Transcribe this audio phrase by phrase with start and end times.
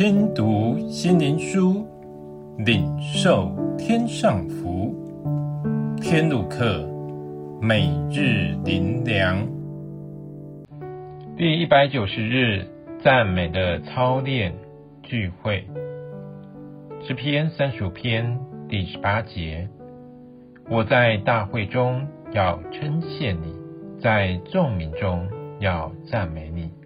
[0.00, 1.86] 听读心灵书，
[2.56, 4.94] 领受天上福。
[6.00, 6.88] 天路客，
[7.60, 9.46] 每日灵粮，
[11.36, 12.66] 第一百九十日
[13.04, 14.54] 赞美的操练
[15.02, 15.68] 聚会，
[17.06, 18.40] 诗篇三十五篇
[18.70, 19.68] 第十八节。
[20.70, 23.54] 我在大会中要称谢你，
[24.02, 25.28] 在众民中
[25.58, 26.79] 要赞美你。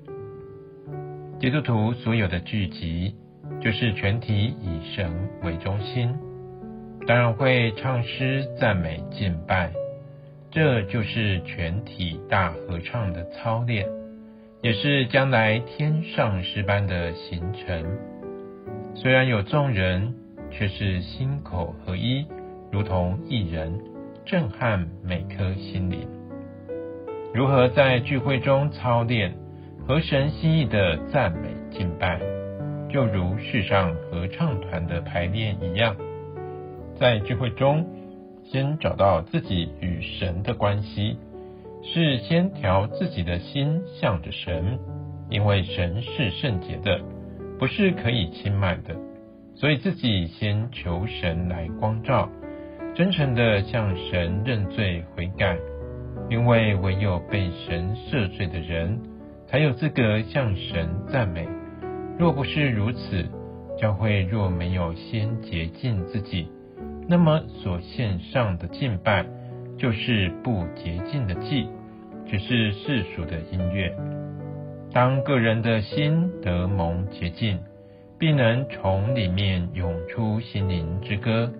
[1.45, 3.15] 基督徒所有的聚集，
[3.61, 5.13] 就是全体以神
[5.43, 6.09] 为中心，
[7.07, 9.71] 当然会唱诗赞美敬拜，
[10.51, 13.87] 这就是全体大合唱的操练，
[14.63, 17.85] 也是将来天上诗班的形成。
[18.95, 20.15] 虽然有众人，
[20.51, 22.25] 却是心口合一，
[22.73, 23.79] 如同一人，
[24.25, 26.09] 震撼每颗心灵。
[27.35, 29.35] 如何在聚会中操练？
[29.87, 32.19] 合神心意的赞美敬拜，
[32.91, 35.95] 就如世上合唱团的排练一样，
[36.99, 37.85] 在聚会中，
[38.45, 41.19] 先找到自己与神的关系，
[41.83, 44.79] 是先调自己的心向着神，
[45.29, 46.99] 因为神是圣洁的，
[47.59, 48.97] 不是可以轻慢的，
[49.55, 52.31] 所以自己先求神来光照，
[52.95, 55.59] 真诚的向神认罪悔改，
[56.31, 58.99] 因为唯有被神赦罪的人。
[59.47, 61.49] 才有资格向神赞美。
[62.19, 63.25] 若不是如此，
[63.79, 66.49] 教会若没有先洁净自己，
[67.09, 69.27] 那么所献上的敬拜
[69.77, 71.69] 就是不洁净的祭，
[72.27, 73.95] 只是世俗的音乐。
[74.93, 77.59] 当个人的心得蒙洁净，
[78.17, 81.53] 必能从里面涌出心灵之歌，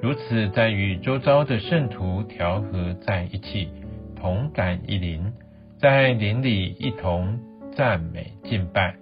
[0.00, 3.68] 如此在与周遭的圣徒调和在一起，
[4.16, 5.32] 同感一灵。
[5.80, 7.38] 在林里一同
[7.76, 8.96] 赞美敬拜，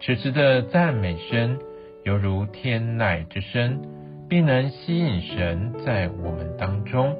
[0.00, 1.56] 此时的赞美声
[2.02, 3.80] 犹如天籁之声，
[4.28, 7.16] 必能吸引神在我们当中，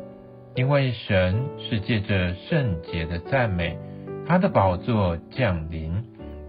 [0.57, 3.79] 因为神是借着圣洁的赞美，
[4.27, 6.03] 他的宝座降临，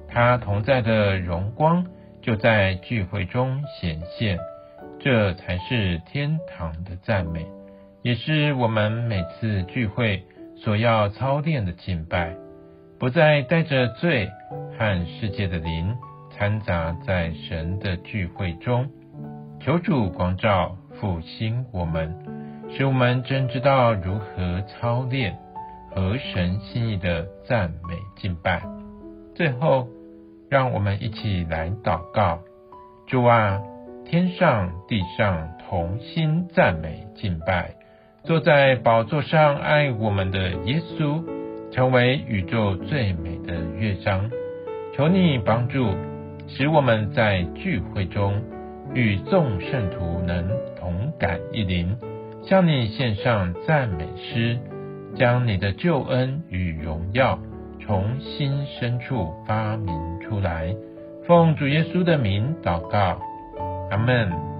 [0.07, 1.85] 他同在的荣光
[2.23, 4.39] 就在聚会中显现，
[4.99, 7.45] 这才是天堂的赞美，
[8.01, 10.23] 也是我们每次聚会
[10.55, 12.35] 所要操练的敬拜。
[12.99, 14.27] 不再带着罪
[14.77, 15.95] 和世界的灵
[16.31, 18.87] 掺杂在神的聚会中，
[19.59, 22.15] 求主光照复兴我们，
[22.69, 25.37] 使我们真知道如何操练
[25.91, 28.63] 和神心意的赞美敬拜。
[29.35, 29.87] 最后，
[30.49, 32.39] 让我们一起来祷告：
[33.05, 33.61] 主啊，
[34.05, 37.75] 天上地上同心赞美敬拜，
[38.23, 41.36] 坐在宝座上爱我们的耶稣。
[41.71, 44.29] 成为宇宙最美的乐章，
[44.95, 45.93] 求你帮助，
[46.47, 48.41] 使我们在聚会中
[48.93, 50.47] 与众圣徒能
[50.79, 51.95] 同感一灵，
[52.43, 54.57] 向你献上赞美诗，
[55.15, 57.37] 将你的救恩与荣耀
[57.85, 60.73] 从心深处发明出来。
[61.27, 63.19] 奉主耶稣的名祷告，
[63.91, 64.56] 阿门。